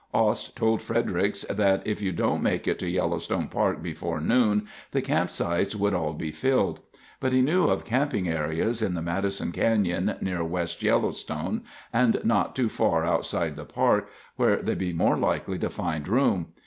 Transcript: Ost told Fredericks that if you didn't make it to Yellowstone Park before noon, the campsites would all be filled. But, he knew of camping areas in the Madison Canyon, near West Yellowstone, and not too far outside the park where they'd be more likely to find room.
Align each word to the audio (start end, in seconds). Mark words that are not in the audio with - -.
Ost 0.15 0.55
told 0.57 0.81
Fredericks 0.81 1.43
that 1.47 1.85
if 1.85 2.01
you 2.01 2.11
didn't 2.11 2.41
make 2.41 2.67
it 2.67 2.79
to 2.79 2.89
Yellowstone 2.89 3.47
Park 3.47 3.83
before 3.83 4.19
noon, 4.19 4.67
the 4.89 5.01
campsites 5.03 5.75
would 5.75 5.93
all 5.93 6.13
be 6.15 6.31
filled. 6.31 6.79
But, 7.19 7.33
he 7.33 7.43
knew 7.43 7.65
of 7.65 7.85
camping 7.85 8.27
areas 8.27 8.81
in 8.81 8.95
the 8.95 9.03
Madison 9.03 9.51
Canyon, 9.51 10.15
near 10.19 10.43
West 10.43 10.81
Yellowstone, 10.81 11.61
and 11.93 12.19
not 12.25 12.55
too 12.55 12.67
far 12.67 13.05
outside 13.05 13.55
the 13.55 13.63
park 13.63 14.09
where 14.37 14.55
they'd 14.55 14.79
be 14.79 14.91
more 14.91 15.17
likely 15.17 15.59
to 15.59 15.69
find 15.69 16.07
room. 16.07 16.47